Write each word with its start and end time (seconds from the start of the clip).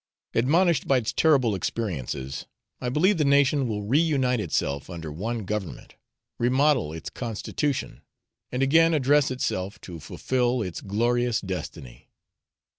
Admonished 0.33 0.87
by 0.87 0.97
its 0.97 1.13
terrible 1.13 1.53
experiences, 1.53 2.47
I 2.79 2.89
believe 2.89 3.19
the 3.19 3.23
nation 3.23 3.67
will 3.67 3.83
reunite 3.83 4.39
itself 4.39 4.89
under 4.89 5.11
one 5.11 5.45
government, 5.45 5.93
remodel 6.39 6.91
its 6.91 7.11
constitution, 7.11 8.01
and 8.51 8.63
again 8.63 8.95
address 8.95 9.29
itself 9.29 9.79
to 9.81 9.99
fulfill 9.99 10.63
its 10.63 10.81
glorious 10.81 11.39
destiny. 11.39 12.09